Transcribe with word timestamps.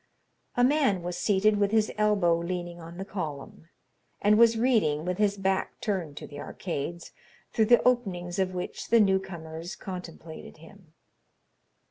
A 0.57 0.63
man 0.63 1.03
was 1.03 1.15
seated 1.15 1.57
with 1.59 1.69
his 1.69 1.91
elbow 1.95 2.35
leaning 2.35 2.79
on 2.81 2.97
the 2.97 3.05
column, 3.05 3.69
and 4.19 4.35
was 4.35 4.57
reading 4.57 5.05
with 5.05 5.19
his 5.19 5.37
back 5.37 5.79
turned 5.79 6.17
to 6.17 6.25
the 6.25 6.39
arcades, 6.39 7.11
through 7.53 7.65
the 7.65 7.83
openings 7.83 8.39
of 8.39 8.55
which 8.55 8.87
the 8.87 8.99
new 8.99 9.19
comers 9.19 9.75
contemplated 9.75 10.57
him. 10.57 10.95